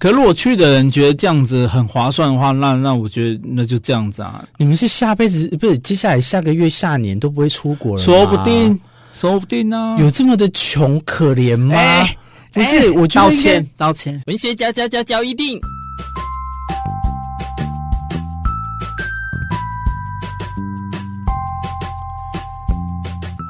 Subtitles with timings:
[0.00, 4.42] 可如果去的人觉得这样子很划算的话，那那我觉得那就这样子啊。
[4.56, 8.02] 你们是下辈子不是接下来下个月下年都不会出国了？
[8.02, 8.80] 说不定，
[9.12, 9.98] 说不定呢、啊。
[10.00, 11.76] 有这么的穷可怜吗？
[11.76, 12.16] 欸、
[12.50, 14.22] 不是，欸、我觉得道歉，道歉。
[14.26, 15.60] 文学交交交交一定。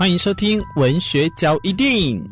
[0.01, 2.29] 欢迎收听文学交一定。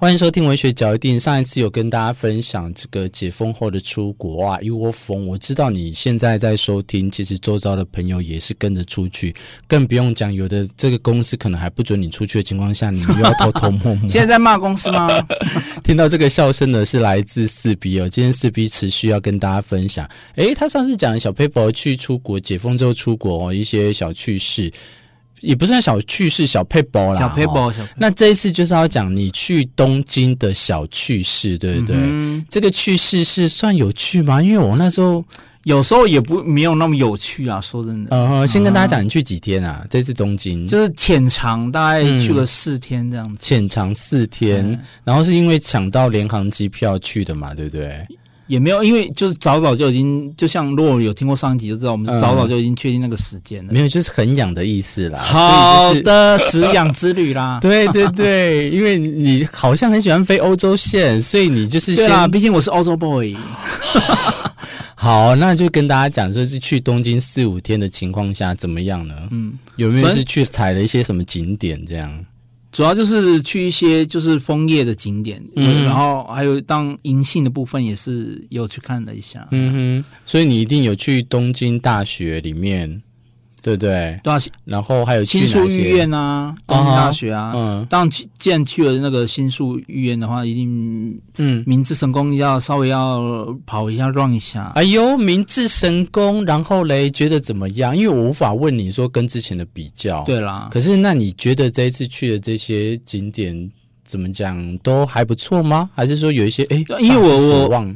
[0.00, 1.20] 欢迎收听文学角一定。
[1.20, 5.26] 上一次有跟大家分享这个解封后的出国啊，一窝蜂。
[5.28, 9.34] 我知道你现在在收听，其实周遭的朋友也是跟着出去，
[9.68, 14.00] 更不用讲，有的这个公司可能还不准你出去的情况下，你又要偷偷摸摸。
[14.08, 15.06] 现在在骂公司吗？
[15.84, 18.08] 听到这个笑声呢，是来自四 B 哦。
[18.08, 24.72] 今天四 B 持续要跟大家分享，诶，他上次讲小佩宝去出国，解封之后出国哦，一些小趣事。
[25.40, 27.14] 也不算小趣事，小撇步啦。
[27.14, 27.90] 小撇步，小撇步。
[27.96, 31.96] 那这一次就是要讲你去东京的小趣事，对不对？
[31.98, 34.42] 嗯、这个趣事是算有趣吗？
[34.42, 35.24] 因为我那时候
[35.64, 37.60] 有时候也不没有那么有趣啊。
[37.60, 39.84] 说真的，呃，先跟大家讲，你去几天啊？
[39.90, 43.44] 这次东京就是浅尝，大概去了四天这样子。
[43.44, 48.06] 浅长四天，然后是因为抢到联航机票去的嘛，对不对？
[48.50, 53.72] 也没有，因为就是早早就已经，就像如果有听过上一集就知道，我们是早早就已经确定那个时间了。
[53.72, 55.20] 没有，就是很痒的意思啦。
[55.22, 57.60] 好的，止痒之旅啦。
[57.62, 62.06] 对对对，因为你好像很喜欢飞欧洲线，所以你就是先。
[62.06, 63.36] 对啦，毕竟我是欧洲 boy。
[64.96, 69.14] 好，那就跟大家讲，说是去东京四五天的情况下怎么样呢？
[69.30, 72.12] 嗯，有没有是去踩了一些什么景点这样？
[72.72, 83.02] 主要就是去一些就是枫叶的景点，嗯，然后还有当银杏的部分也是有去看了一下，嗯哼，所以你一定有去东京大学里面。
[83.62, 94.72] 对对，对啊，然后还有新宿御苑啊，东京大学啊，嗯，当然既然去了那个新宿御苑的话，一定，嗯，明治神宫要稍微要跑一下，run 一下。
[94.74, 97.96] 哎呦，明治神宫，然后嘞，觉得怎么样？
[97.96, 100.68] 因为我无法问你说跟之前的比较，对啦。
[100.70, 103.70] 可是那你觉得这一次去的这些景点
[104.04, 105.90] 怎么讲都还不错吗？
[105.94, 107.86] 还是说有一些哎，因为我我。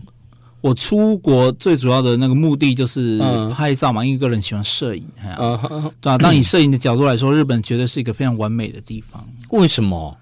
[0.64, 3.20] 我出国最主要的那个目的就是
[3.52, 5.58] 拍照嘛，嗯、因为个人喜欢摄影，嗯、
[6.00, 6.16] 对吧、啊？
[6.16, 9.22] 当以摄影的角度来说，日本绝对是一个非常完美的地方。
[9.50, 10.16] 为什么？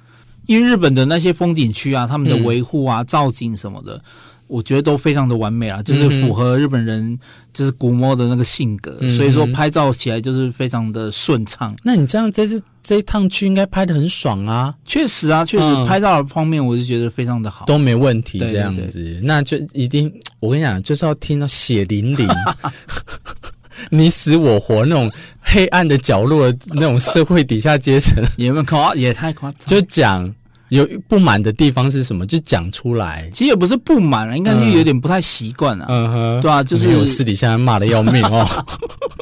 [0.46, 4.00] 因为日本的那些风景区啊，他们的维护啊、造景什么的。
[4.48, 7.18] 我觉得都非常的完美啊，就是符合日本人
[7.54, 11.74] 就是古摸的那个性格，嗯、所以说拍照起来就是非常的顺畅。
[11.82, 14.70] 那你这样这次这一趟去应该拍的很爽啊？
[14.84, 19.20] 确实啊，确实拍照的方面我是觉得非常的好，都没问题这样子。
[19.22, 22.28] 那就一定，我跟你讲，就是要听到血淋淋、
[23.90, 25.10] 你死我活那种
[25.40, 30.34] 黑暗的角落的那种社会底下阶层， 也没有夸，也太夸张，就讲。
[30.72, 32.26] 有不满的地方是什么？
[32.26, 33.28] 就讲出来。
[33.30, 35.84] 其实也不是不满了，应该是有点不太习惯了。
[35.88, 38.48] 嗯哼，对啊，就是我私底下骂的要命哦。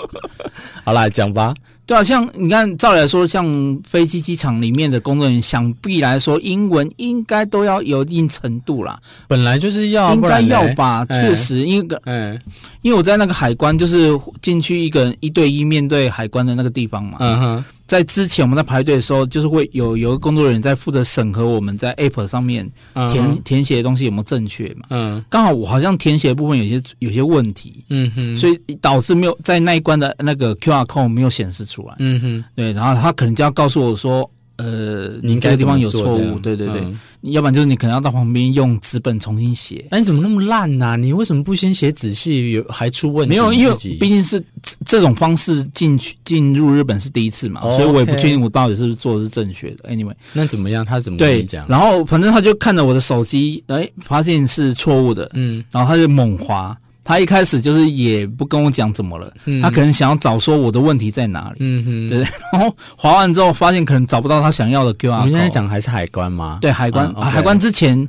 [0.84, 1.53] 好啦，讲吧。
[1.87, 3.44] 对啊，像你看，照理来说，像
[3.83, 8.97] 飞机机场里面的工作人员，想必来说英文应该都要有一定程度啦。
[9.27, 11.05] 本来就是要，应该要吧？
[11.06, 12.41] 确实，因为嗯，
[12.83, 17.16] 因为我在那个海关，就是进去一个人一对一面对海关的那个地方嘛。
[17.19, 17.65] 嗯哼。
[17.91, 22.65] 在之前我们在排队的时候，就是会有有个工作人员在负责审核我们在 App 上面
[22.95, 23.43] 填、uh.
[23.43, 24.87] 填写的东西有没有正确嘛？
[24.91, 25.25] 嗯、uh，huh.
[25.28, 28.39] 刚好我好像填写的部分有些有些问题，嗯哼、uh，huh.
[28.39, 32.45] 所以导致没有在那一关的那个 QR code 没有显示出来，嗯哼、uh，huh.
[32.55, 34.31] 对，然后他可能就要告诉我说。
[34.62, 39.84] 呃，你这个地方有错误，对对对，嗯、要不然就是你可能要到旁边用纸本重新写。
[39.91, 40.97] 哎，你怎么那么烂呢、啊？
[40.97, 42.53] 你为什么不先写仔细？
[42.53, 43.31] 有还出问题？
[43.31, 44.43] 没有，因为毕竟是
[44.84, 49.88] 这种方式进去进入日本是第一次嘛，哦、所以我也不确定我到底是不是做的是正确的。
[49.88, 50.84] Anyway，那怎么样？
[50.84, 51.66] 他怎么跟你讲？
[51.69, 56.77] 然后反正他就看着我的手机，哎，发现是错误的，嗯，然后他就猛滑。
[57.10, 62.19] 他一开始就是也不跟我讲怎么了，嗯、他可能想要找说我的问题在哪里，嗯哼，对，
[62.53, 65.16] 然后划完之后发现可能找不到他想要的 QR。
[65.16, 66.59] 我们现在讲还是海关吗？
[66.60, 68.09] 对，海关，嗯 okay、海关之前，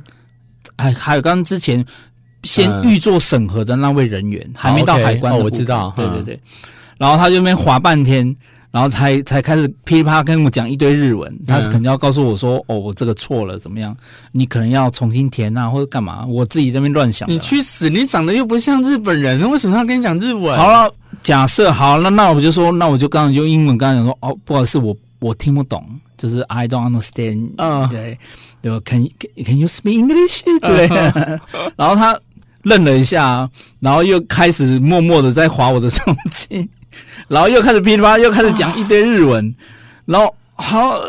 [0.78, 1.84] 海海关之前
[2.44, 6.40] 先预做审核的那位人员、嗯、还没到海关、哦，我知道，对对对，嗯、
[6.98, 8.36] 然后他就那边划半天。
[8.72, 13.94] 然后才才开始噼里啪啦跟我讲一堆日文，他可能要告诉我说：“嗯、哦，我这个错了，怎么样？
[14.32, 17.30] 你可能要重新填啊，或者干嘛？”我自己在那边乱想。
[17.30, 17.90] 你去死！
[17.90, 20.56] 你长得又不像日本人，为什么要跟你讲日文？
[20.56, 20.90] 好了，
[21.22, 25.86] 假设好，那那我就说，那我就刚刚用英文刚刚讲说：“哦，不好意思，我我听不懂，
[26.16, 28.18] 就是 I don't understand。”嗯，对
[28.62, 29.06] 对，Can
[29.44, 30.42] Can you speak English？
[30.62, 31.38] 对，嗯、
[31.76, 32.18] 然后他
[32.62, 36.66] 愣了一下，然后又开始默默的在划我的手机。
[37.28, 39.54] 然后又开始噼里啪啦，又开始讲一堆日文，
[40.04, 41.00] 然后好，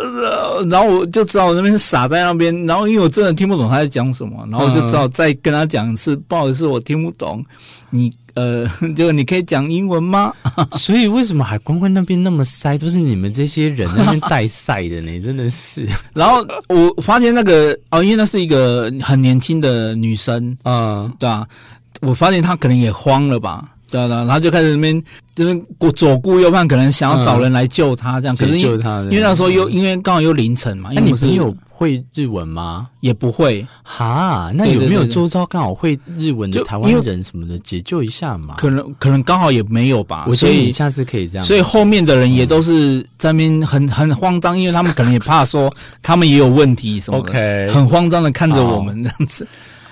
[0.70, 7.44] 然后我就知道我那边傻在那边，然后因为我真的听不懂他在讲什么，然后我就只好再跟他讲一次，不好意思，我听不懂，
[7.90, 8.12] 你。
[8.36, 10.34] 呃，就你可以讲英文吗？
[10.72, 15.22] 所以为什么海关会那边那么塞，都是你们这些人那边带塞的呢？
[15.22, 15.88] 真的是。
[16.16, 21.48] 然后我发现那个哦，因为那是一个很年轻的女生，嗯，对啊，
[22.02, 23.64] 我发现她可能也慌了吧。
[23.94, 25.04] 对啊，然后就开始那边
[25.36, 25.62] 就是
[25.92, 28.36] 左顾右盼，可能想要找人来救他这样。
[28.36, 30.90] 可是救他，因为那时候又因为刚好又凌晨嘛。
[30.94, 32.88] 那你朋友会日文吗？
[33.02, 33.64] 也不会。
[33.84, 38.56] 哈，那有没有周遭刚好会日文的台湾人什么的解救一下嘛？
[38.58, 40.26] 可能可能刚好也没有吧。
[40.34, 41.46] 所以下次可以这样。
[41.46, 49.48] 所以后面的人也都是在那边很很慌张，因为他们可能也怕说他们也有问题什么的，OK，很慌张的看着我们这样子。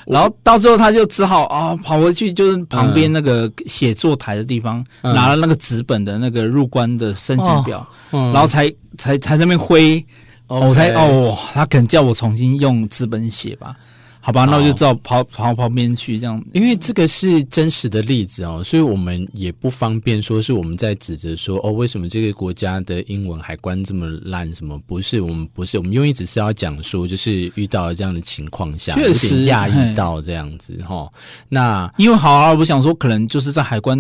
[0.05, 8.67] 然后到最后，他就只好啊跑回去，就是旁边那个写作台的地方，嗯、拿了那个纸本的那个入关的申请表，然后才
[8.97, 10.03] 才才在那边挥，
[10.47, 13.75] 我才哦，他可能叫我重新用纸本写吧。
[14.23, 24.53] 好吧，那我就知道跑跑旁边去这样，因为这个是真实的例子哦，所以我们也不方便说是我们在指责说哦，为什么这个国家的英文海关这么烂？
[24.53, 25.21] 什么不是？
[25.21, 31.11] 我们不是，我们用意只是要讲说，就是遇到了这样的情况下，确实讶异到这样子哈。
[31.49, 33.97] 那因为好啊，我想说，可能就是在海关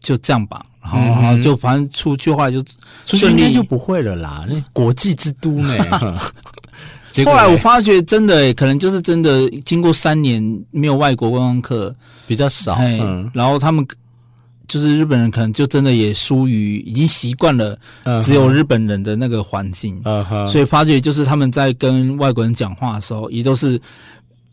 [0.00, 2.60] 就这样吧，然后、嗯、就反正出去的话就
[3.06, 5.72] 出去应该就不会了啦，那国际之都呢。
[7.24, 11.94] 后来我发觉，真的、欸、可能就是真的，经过三年没有外国观光客
[12.26, 13.86] 比较少，嗯，然后他们
[14.66, 17.78] 就是日本人，可能就真的也疏于已经习惯了
[18.20, 23.80] 只有日本人的那个环境，嗯哼，所以发觉就是他们在跟外国人讲话的时候，也都是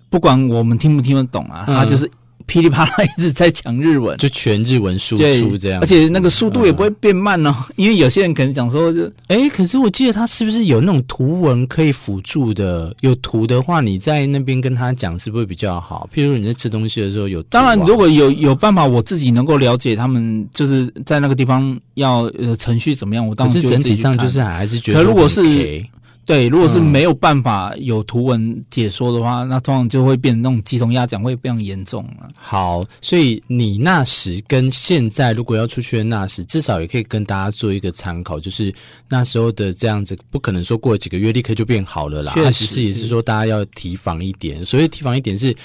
[0.10, 2.10] 不管我们听不听得懂啊，他就是。
[2.46, 7.56] 噼里啪啦一直在讲日文，就全日文输出这样，而且那个速度也不会变慢哦。
[7.70, 12.96] 嗯、因为有些人可能讲说就，就哎，可是我记得他是不是有那种图文可以辅助的？
[13.02, 16.08] 有图的话，你在那边跟他讲是不是比较好？
[16.14, 25.84] 譬如你在吃东西的时候有图，当然如果有有办法，我自己能够了解他们就是在那个地方要呃程序怎么样，我当时整体上就是还是觉得，可如果是。
[26.26, 32.28] 对，如果是没有办法有图文解说的话，嗯、那通常就会变成那种鸡同鸭讲，会非常严重了。
[32.36, 38.74] 好，所以你那时跟现在，如果要出去的那时，至少也可以跟大家做一个参考，就是
[39.08, 42.34] 那时候的这样子，不可能说过了几个月立刻就变好了啦。
[42.34, 44.66] 确实，其实也是说大家要提防一点。
[44.66, 45.56] 所以提防一点是。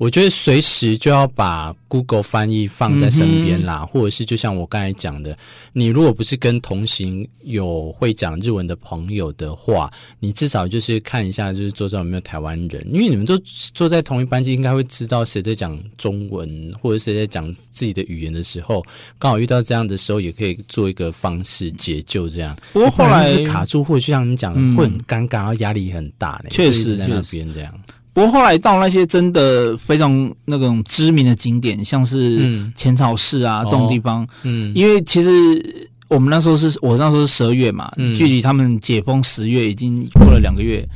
[0.00, 5.36] 我觉得随时就要把 Google 翻译放在身边啦，嗯、或者是就像我刚才讲的，
[5.74, 13.36] 你如果不是跟同行有会讲日文的朋友的话，你至少就是看一下，就是桌上有没有台湾人，因为你们都
[13.74, 18.82] 坐在同一班机，应该会知道谁在讲中文，或者谁在讲自己的语言的时候，
[19.18, 22.56] 刚好遇到这样的时候，也可以做一个方式解救这样。
[22.72, 26.48] 不过后来是卡住，或者就像你讲的，嗯、会很尴尬，然后压力很大嘞。
[26.50, 27.74] 确实在那边这样。
[28.20, 40.86] 不过后来到那些真的非常那种知名的景点，像是浅草寺啊、嗯、这种地方，嗯，因为其实我们那时候是我那时候是十二月嘛，嗯、距离他们解封十月已经过了两个月，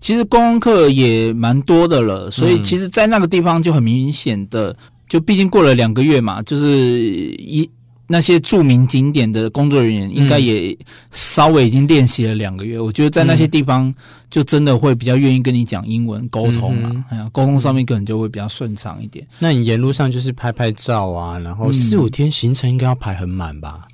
[0.00, 4.74] 其实观光客也蛮多的了，所以其实，在那个地方就很明显的，
[5.10, 6.88] 就毕竟过了两个月嘛，就是
[7.36, 7.68] 一。
[8.12, 10.76] 那些著名景点的工作人员应该也
[11.10, 13.92] 稍微已经练习了两个月，嗯、我觉得在那些地方
[14.28, 19.26] 就真的会比较愿意跟你讲英文沟通了，哎呀、嗯，沟通上面可能就会比较顺畅一点。
[19.38, 23.88] 那你沿路上就是拍拍照啊，然后四五天行程应该要排很满吧？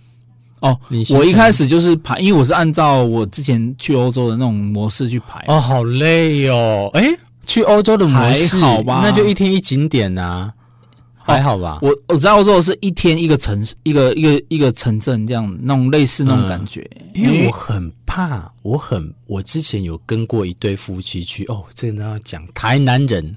[0.62, 5.44] 嗯、哦，你我一开始就是排，因为我是按照我之前去欧洲的那种模式去排。
[5.46, 6.90] 哦，好累哦！
[6.94, 7.08] 哎，
[7.46, 9.00] 去欧洲的模式好吧？
[9.04, 10.54] 那就一天一景点呐、啊。
[11.28, 16.80] 还好吧，我我知道说是一天一个城市，一个一个一个城镇这样，那种类似那种感觉。
[17.14, 23.36] 嗯、因为我很怕，我很我之前有跟过一对夫妻去，哦，这个都要讲台南人，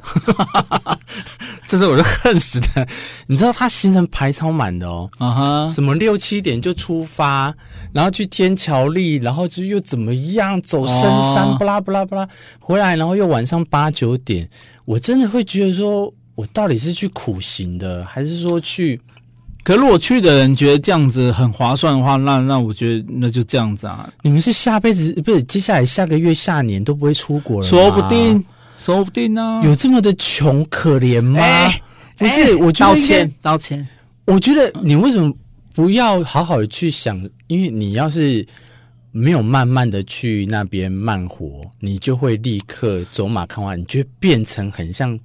[1.67, 2.87] 这是我就恨死的。
[3.27, 7.53] 你知道他行程排超满的哦，啊哈、uh，什.么六七点就出发，
[7.91, 11.01] 然后去天桥立，然后就又怎么样走深
[11.33, 12.25] 山，不拉不拉不拉，
[12.59, 14.49] 回来，然后又晚上八九点，
[14.85, 16.13] 我真的会觉得说。
[16.35, 18.99] 我到底是去苦行的，还是说去？
[19.63, 24.11] 可如果去的人觉得这样子很划算的话，那那我觉得那就这样子啊。
[24.23, 27.67] 你们是下辈子不是接下来下个月下年都不会出国了？
[27.67, 28.43] 说不定，
[28.75, 29.61] 说不定呢、啊。
[29.63, 31.39] 有这么的穷可怜吗？
[31.39, 31.81] 欸、
[32.17, 33.87] 不是，欸、我觉得道歉，道歉。
[34.25, 35.31] 我觉得你为什么
[35.75, 37.15] 不要好好的去想？
[37.45, 38.43] 因为你要是
[39.11, 45.19] 没有慢慢的去那边慢活，你就会立刻走马看花，你就会变成很像。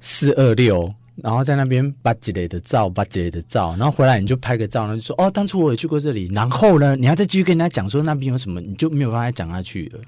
[0.00, 6.30] 四二六然后在那边把几类的照，把几类的照，然后回来你就拍个照，然后就说哦，当初我也去过这里。
[6.32, 10.00] 然后呢，你要再继续跟人家讲说那边有什么，你就没有办法讲下去了。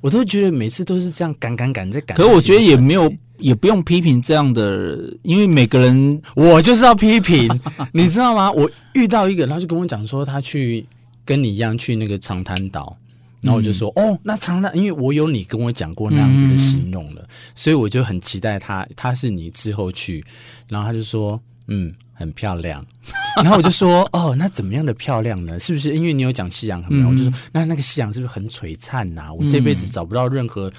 [0.00, 2.16] 我都觉得每次都是这样赶赶赶在赶。
[2.16, 7.48] 可是我觉得也没有，也不用批评这样的，因为每个人我就是要批评，
[7.92, 8.50] 你知道吗？
[8.50, 10.84] 我遇到一个，然后就跟我讲说他去
[11.24, 12.96] 跟你一样去那个长滩岛。
[13.40, 20.24] 然后我就说，嗯、哦，那常常，因为我有你跟我讲过那样子的形容了，嗯、所以我就很期待他，他是你之后去。
[20.68, 22.84] 然后他就说，嗯，很漂亮。
[23.42, 25.58] 然后我就说，哦，那怎么样的漂亮呢？
[25.58, 27.02] 是不是因为你有讲夕阳很美？
[27.02, 29.32] 嗯、我就说，那那个夕阳是不是很璀璨呐？
[29.32, 30.70] 我这辈子找不到任何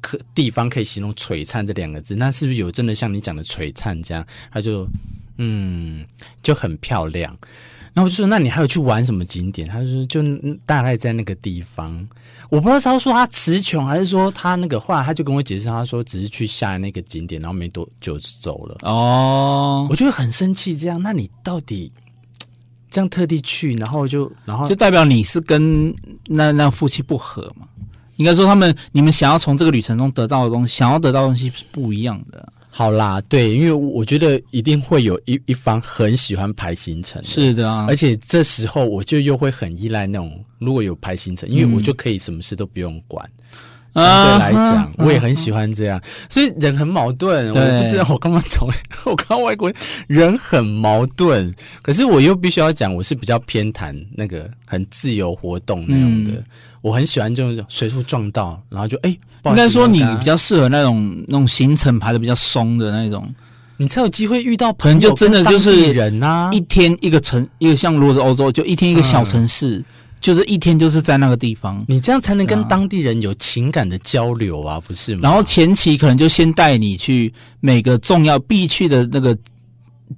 [0.00, 2.16] 可地方可以形容璀璨这两个字。
[2.16, 4.26] 那是不是有真的像你讲的璀璨这样？
[4.50, 4.84] 他就，
[5.38, 6.04] 嗯，
[6.42, 7.38] 就很漂亮。
[7.92, 10.22] 然后我就说：“那你还有去玩什么景点？”他就说：“就
[10.64, 12.08] 大概在那个地方，
[12.48, 20.76] 我不知道是他说他词穷，还是说他那个话，他就跟我解释，他说只是去下那个景点，然后没多久就走了。”哦，我就很生气。
[20.76, 21.92] 这样，那你到底
[22.88, 25.92] 这样特地去，然后就然后就代表你是跟
[26.26, 27.66] 那那夫妻不和嘛？
[28.16, 32.52] 应该说他们你们想要从这个旅程中得到的东西，想要得到的东西是不一样的。
[32.72, 43.28] 好啦，对，因为我觉得一定会有一一方很喜欢排行程，是的啊，而且这时候我就又会很依赖那种如果有排行程，因为我就可以什么事都不用管。
[43.94, 47.52] 嗯、相对来讲，啊、我也很喜欢这样，啊、所以人很矛盾。
[47.52, 47.62] 对。
[47.62, 48.68] 我不知道我刚刚从
[49.04, 56.32] 我看外国人，人很矛盾，可是我又必须要讲，我是比较偏袒那个很自由活动那样的。
[56.32, 56.44] 嗯。
[56.82, 59.10] 我很喜欢这种随处撞到，然后就哎，
[59.44, 63.28] 应该说你比较适合那种那种行程排的比较松的那种，
[63.76, 69.84] 你才有机会遇到朋友，可能就真的就是人啊，一天一个城，一个像如果是欧洲，就一天一个小城市，嗯、
[70.20, 75.20] 就是一天就是在那个地方，你这样才能跟当地人有情感的交流啊，不是吗？
[75.22, 79.36] 然后前期可能就先带你去每个重要必去的那个。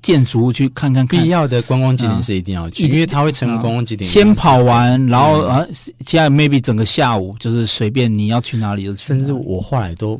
[0.01, 4.09] 建筑物去看看，看，必要的观光景点是一定要去，嗯、因为它会成为观光景点。
[4.09, 5.63] 先跑完，然后啊，
[5.99, 9.23] 接下来 maybe 整个下午就是随便你要去哪里就去哪里。
[9.23, 10.19] 甚至我后来都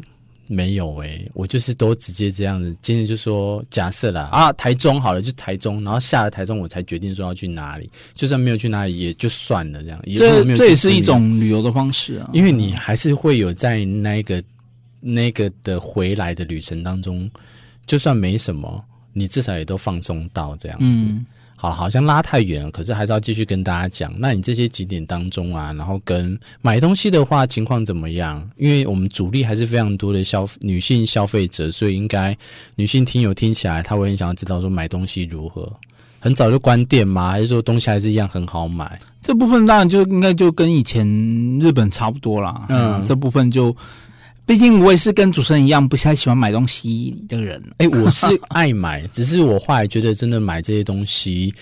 [0.53, 2.77] 没有诶、欸，我就是都直接这样子。
[2.83, 7.91] 今天就说假设啦啊，台中好了，就台中，然后下了台中我才决定说要去哪里。
[8.15, 10.01] 就算没有去哪里也就算了，这样。
[10.17, 14.43] 这这也是一种旅游的方式啊，因为你还是会有在那个
[15.01, 17.31] 那个的回来的旅程当中，
[17.87, 18.85] 就算没什么。
[19.15, 21.27] 你至少也都放松到这样子，嗯、
[21.63, 24.13] 好，好像拉太远了，可是还是要继续跟大家讲。
[24.19, 28.51] 那你这些景点当中啊，然后跟买东西的话，情况怎么样？
[28.57, 32.37] 因为我们主力还是非常多的消女性消费者，所以应该
[32.75, 35.73] 女性听友听起来，她会很想要知道说买东西如何？
[36.19, 37.31] 很早就关店吗？
[37.31, 38.99] 还是说东西还是一样很好买？
[39.21, 41.07] 这部分当然就应该就跟以前
[41.61, 42.67] 日本差不多啦。
[42.71, 43.73] 嗯，嗯，这部分就。
[44.45, 47.63] 毕竟我也是跟主持人一样不太喜欢买东西的人。
[47.79, 51.55] 哎、欸，我是 爱买，只是我后来觉得真的买这些东西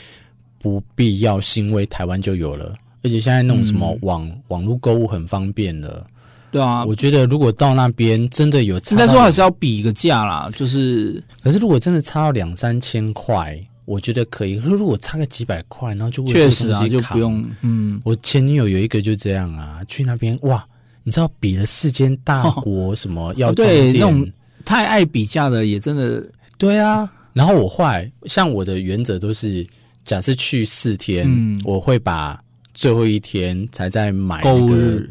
[0.58, 6.06] 不必要，是因为台湾就有了，而且现在那种什么网、嗯、网络购物很方便了。
[6.50, 10.50] 对啊，我觉得如果到那边真的有差，应该说还是要比一个价啦。
[10.56, 14.58] 就是，可是如果真的差到两三千块，我觉得可以。
[14.58, 17.44] 可是如果差个几百块，然后就确实啊，就不用。
[17.60, 20.66] 嗯，我前女友有一个就这样啊，去那边哇。
[21.02, 24.32] 你知道比了四间大国什么要装店，哦哦，那种
[24.64, 26.24] 太爱比价的也真的
[26.58, 27.10] 对啊。
[27.32, 29.66] 然后我后来像我的原则都是，
[30.04, 32.38] 假设去四天，嗯、我会把
[32.74, 34.70] 最后一天才在买购物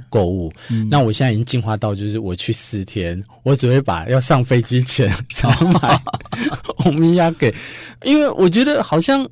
[0.10, 0.52] 购物。
[0.90, 6.02] 那我现在已经进化到，就是我去四天，我只会把要上飞机前才买
[6.86, 7.54] 欧米亚给，
[8.04, 9.28] 因为我觉得好像。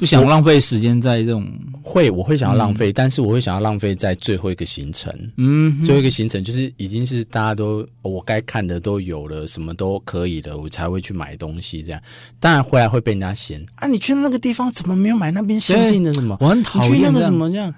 [0.00, 1.46] 不想浪费时间在这种
[1.82, 5.14] 会，我会想要浪费，嗯、但是我会想要浪费在最后一个行程。
[5.36, 11.82] 嗯，最后一个行程就是已经是大家都我该看的都有了，什么都可以了，我才会去买东西。
[11.82, 12.00] 这样
[12.40, 16.36] 当然回来会被人家嫌啊，你去那个地方怎么没有买那边限定的什么？
[16.40, 17.72] 我很讨厌那个什么这样。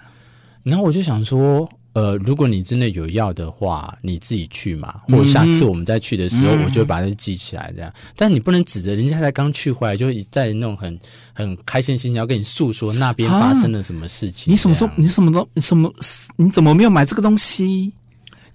[0.63, 1.69] 然后我就想说。
[1.95, 7.93] 呃，如果你真的有要的话，你自己去嘛，或者下次我们再去的时候，我就会把它记起来这样。
[7.95, 10.99] 嗯、但你不能指着人家才刚去回来，就在那种很
[11.35, 14.51] 很开心心情要跟你诉说那边发生了什么事情。
[14.51, 14.91] 你什么时候？
[14.97, 15.47] 你什么都？
[15.53, 15.93] 你什么？
[16.37, 17.93] 你怎么没有买这个东西？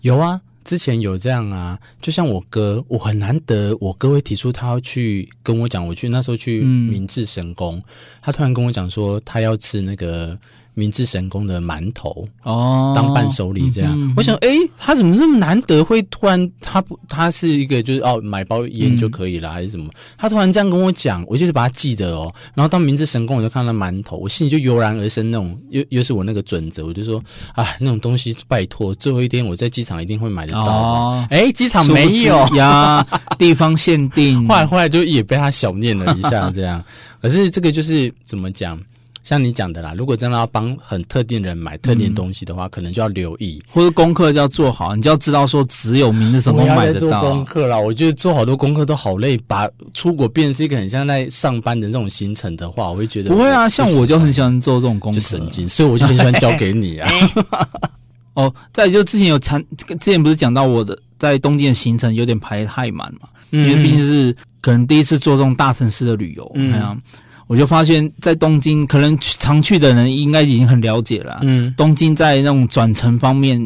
[0.01, 1.77] 有啊，之前有这样啊。
[2.01, 7.84] 就像我哥，我很难得，我哥会提出他要去跟我讲，我去那时候去明治神宫，嗯、
[8.24, 10.36] 他突然跟我讲说他要吃那个。
[10.77, 13.91] 明治神宫的馒头哦，当伴手礼这样。
[14.00, 19.89] 嗯、我想，哎、欸，他怎么这么难得会突然他不他是一个就是哦买包烟就可以了、嗯、还是什么？
[20.17, 22.31] 他突然这样跟我讲，我就是把他记得哦。
[22.53, 27.19] 然后当明治神宫，我就看到馒头，我心里就油然而生那种又又是我那个准则，我就说
[27.55, 30.63] 啊，那种东西拜托，最后一天我在机场一定会买得到。
[30.63, 33.03] 哦，哎、欸，机场没有呀，
[33.39, 34.46] 地方限定。
[34.48, 36.84] 后来后来就也被他小念了一下这样。
[37.19, 38.79] 可是这个就是怎么讲？
[39.27, 44.96] 像你讲的啦，如果真的要帮很特定人买特定东西的话，嗯、可能就要留意，或者功课就要做好。
[44.96, 47.19] 你就要知道说，只有明治神宫买得到。
[47.19, 53.67] 做功课啦，我觉得做好多功课都好累，把出国变成是一个很像在上班的这种行程的话，我会觉得不会啊。
[53.67, 57.12] 像我就很喜欢做这种功课，神经，所以我就很喜欢交给你啊。
[58.36, 59.62] 哦，再就之前有谈，
[60.00, 66.98] 之前不是讲到我的在东京的行程有点排太满嘛，嗯、因为毕竟是可能第一次做这种大城市的旅游，嗯。
[67.47, 71.39] 我就发现，在东京，可能常去的人应该已经很了解了。
[71.41, 73.57] 嗯，东京在那种转乘方面，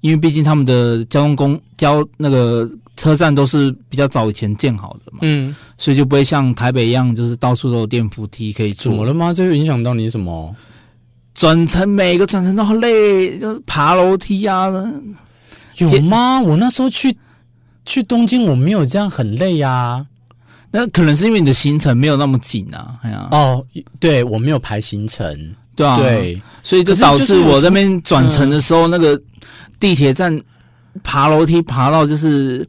[0.00, 5.18] 因为毕竟他们的交通公交那个车站都是比较早以前建好的嘛。
[5.20, 8.90] 嗯，所以就不会像台北一样，就是到处都有电扶梯可以坐。
[8.90, 9.34] 怎么了吗？
[9.34, 10.56] 这个影响到你什么？
[11.34, 14.72] 转乘每个转乘都好累，就是爬楼梯啊。
[15.76, 16.40] 有吗？
[16.40, 17.14] 我那时候去
[17.84, 20.06] 去东京，我没有这样很累呀、啊。
[20.70, 23.64] 那可能是因为你的行程没有那么紧啊，哎呀，哦，
[23.98, 29.18] 对，我没有排行程，对啊，对，所以就导致我这边转乘的时候，那个
[29.78, 30.38] 地铁站
[31.02, 32.68] 爬楼梯爬到就是，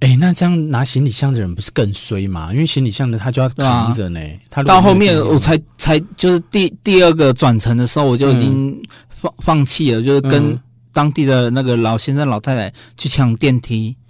[0.00, 2.52] 哎、欸，那这样拿行李箱的人不是更衰吗？
[2.52, 10.58] 因为行李箱的他就要扛着呢，他到后面我才才就是第第二个转乘的时候，我就已经放、嗯、放弃了，就是跟
[10.92, 13.94] 当地的那个老先生老太太去抢电梯。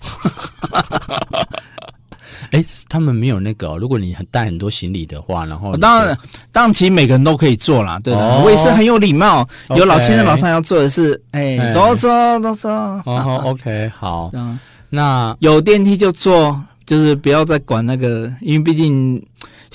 [2.55, 3.77] 哎、欸，他们没有那个、哦。
[3.77, 6.17] 如果你很带很多行李的话，然后当然，
[6.53, 7.99] 当然，其实每个人都可以坐啦。
[8.05, 9.45] 对的，哦、我也是很有礼貌。
[9.71, 12.71] 有老先生、老太太要做的是，哎、欸，都坐，都坐。
[12.71, 14.31] 哦，OK，好。
[14.35, 14.57] 嗯、
[14.89, 19.21] 那有电梯就坐，就是不要再管那个，因为毕竟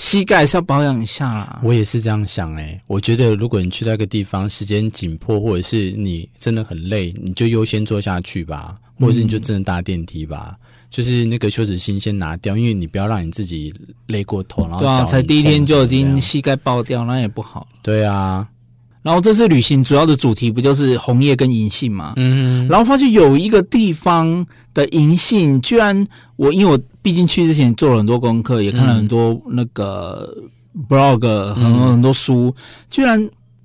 [0.00, 1.60] 膝盖是要保养一下啦。
[1.62, 10.56] 我也是这样想、欸，哎，我觉得如果你去那个地方，时间紧迫，或者是你真的很累，你就优先坐下去吧，或者是你就真的搭电梯吧。
[10.58, 13.72] 嗯就是那个羞耻心先拿掉，因为你不要让你自己
[14.08, 17.68] 累过头，然后对啊，才第一天就已经膝盖爆掉，那也不好。
[17.80, 18.48] 对啊，
[19.02, 22.12] 然后这次旅行主要的主题不就是红叶跟银杏嘛？
[22.16, 30.28] 嗯，然后发现有一个地方的银杏，居然我因为我毕竟去之前做了很多功课，也看了很多那个
[30.88, 32.54] blog，很多很多书，
[32.90, 33.18] 居然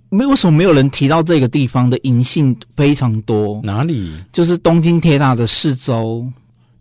[0.09, 3.59] 没为什么没有人提到这个地方的银杏非常多？
[3.63, 4.11] 哪里？
[4.31, 6.25] 就是东京铁塔的四周。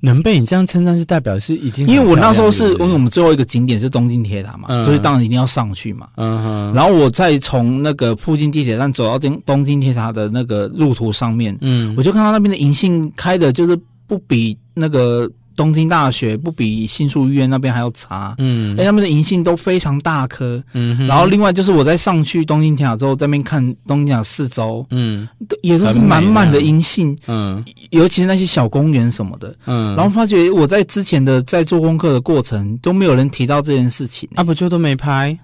[0.04, 6.08] 能被你这样称赞，是代表是已经，因为我那时候是因为我们最后一个景点是东京铁塔嘛，嗯、所以当然一定要上去嘛。
[6.16, 6.72] 嗯哼。
[6.74, 15.30] 然后我再从那个附近地铁站走到东东京铁塔的那个路途上面，嗯，我就看到那边的银杏开的，就是不比那个。
[15.56, 25.28] 东京大学不比新宿御苑那边还要差，嗯，哎，他们的银杏都非常大颗，嗯哼，然后另外就是我在上去东京铁塔之后，在那边看东京塔四周，嗯，
[25.62, 35.38] 也都是满满的银杏，嗯，尤其是那些小公园什么的，嗯，然后发觉我在之前的在做功课的过程都没有人提到这件事情，啊，不就都没拍，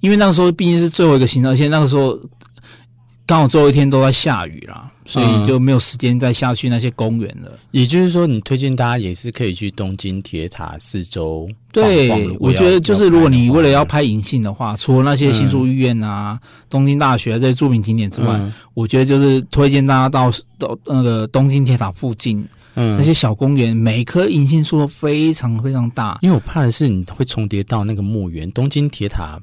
[0.00, 2.18] 因为那个时候毕竟是最后一个行程，而且那个时候。
[3.26, 7.58] 刚好最后一天都在下雨啦，所以就没有时间再下去那些公园了。
[7.70, 11.48] 也就是说，你推荐大家也是可以去东京铁塔四周。
[11.72, 18.38] 对，我觉得就是如果你为了要拍银杏的话，除了那些新宿御苑啊、东京大学这些著名景点之外，
[18.74, 26.18] 我觉得就是推荐大家到到那个东京铁塔附近，嗯，那些小公园，每棵银杏树都非常非常大。
[26.20, 29.40] 因为我怕的是你会重叠到那个墓园，东京铁塔。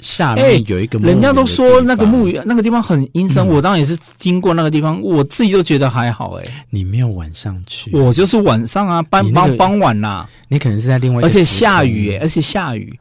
[0.00, 6.32] 下面有一个，人家都说那个墓园那个地方很阴森，我当然也是经过那个地方，我自己都觉得还好。
[6.34, 10.28] 哎，你没有晚上去，我就是晚上啊，傍傍傍晚呐。
[10.48, 12.98] 你可能是在另外，而且下雨，哎，而且下雨。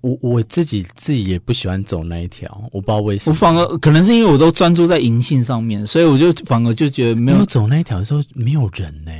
[0.00, 3.32] 我我自己自己也不喜欢走那一条，我不知道为什么。
[3.32, 9.12] 我反而可能是因为我都专注在银杏上面，所以我就反而就觉得没有走那一条的时候没有人呢。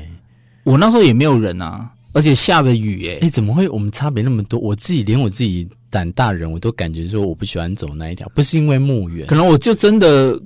[0.62, 4.59] 我那时候也没有人啊，而且下着雨，哎，你怎么会我们差别那么多？
[4.59, 5.68] 我自己连我自己。
[5.90, 10.37] 胆大人，我都感觉说我不喜欢走那一条，不是因为墓园，可能我就真的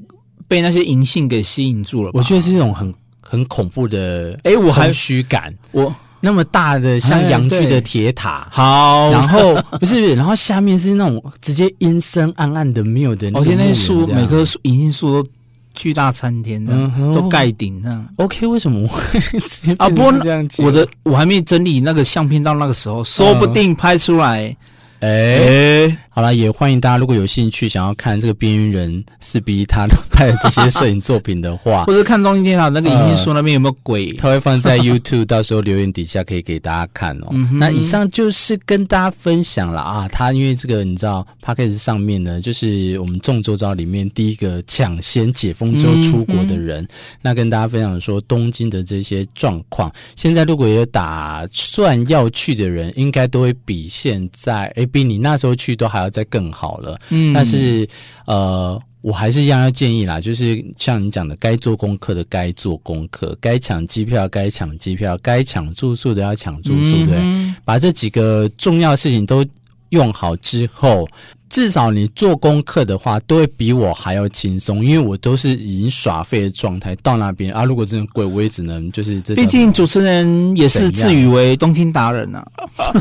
[0.47, 2.11] 被那些银杏给吸引住了。
[2.13, 5.51] 我觉得是一种很很恐怖的，哎，我还虚感。
[5.73, 13.31] 我那么大的像阳具的铁塔，好，然后不是，然后下面是那种直接阴森暗暗的，没有的。
[13.33, 15.31] 而且那些树，每棵树银杏树都
[15.79, 16.75] 巨大参天的，
[17.15, 18.05] 都盖顶这样。
[18.17, 19.89] OK，为什么我会 直接啊？
[19.89, 20.13] 不过
[20.59, 24.55] 我的我还没整理那个相片，到那个时候，说不定拍出来。
[25.01, 37.29] 哎、欸，好了，也欢迎大家，如果有兴趣想要看这个边缘人四 B 他拍的这些摄影作品的话， 或者看东京电脑那个银杏树那边有没有鬼，他会放在 YouTube，到时候留言底下可以给大家看哦。
[37.31, 46.89] 嗯、那以上就是跟大家分享了啊，他因为这个你知道 Podcast 上面呢，就是我们众周遭里面第一个抢先解封之后出国的人，嗯、
[47.23, 54.88] 那跟大家分享说东京的这些状况，现在如果有打算要去的人，应该都会比现在哎。
[54.89, 57.89] 比你那时候去都还要再更好了，嗯，但是
[58.27, 69.47] 呃，我还是一样要建议啦，就是像你讲的，该做功课的该做功课，该抢机票该抢机票，该抢住宿的要抢住宿，对，嗯，把这几个重要事情都
[69.91, 71.09] 用好之后，
[71.51, 77.65] 至少你做功课的话，都会比我还要轻松，因为我都是已经耍废的状态到那边啊。
[77.65, 79.35] 如果真的贵，我也只能就是这。
[79.35, 82.45] 毕竟主持人也是自诩为东京达人啊。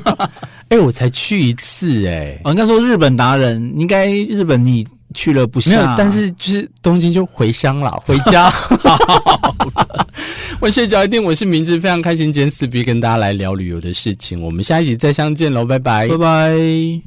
[0.70, 8.52] 哎、欸，我才去一次哎、欸，我应该说日本达人，应该日本你去了不下，没有，但是就是东京就回乡了，回家。
[10.60, 17.02] 我睡觉一定，我是明智，非常开心今天四 B 跟大家来聊旅游的事情，我们下一集再相见喽，拜拜，拜拜。